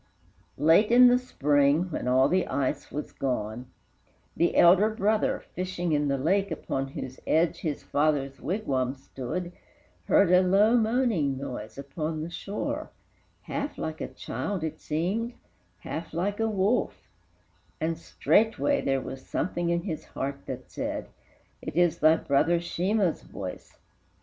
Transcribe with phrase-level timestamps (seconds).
[0.57, 3.67] Late in the Spring, when all the ice was gone,
[4.35, 9.51] The elder brother, fishing in the lake, Upon whose edge his father's wigwam stood,
[10.05, 12.89] Heard a low moaning noise upon the shore:
[13.43, 15.35] Half like a child it seemed,
[15.81, 17.07] half like a wolf,
[17.79, 21.09] And straightway there was something in his heart That said,
[21.61, 23.77] "It is thy brother Sheemah's voice."